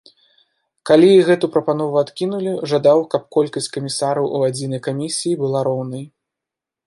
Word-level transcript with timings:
Калі 0.89 1.09
і 1.15 1.19
гэту 1.27 1.49
прапанову 1.57 1.95
адкінулі, 2.03 2.51
жадаў, 2.71 3.03
каб 3.13 3.21
колькасць 3.37 3.69
камісараў 3.77 4.25
у 4.39 4.43
адзінай 4.49 4.81
камісіі 4.87 5.37
была 5.45 5.59
роўнай. 5.71 6.03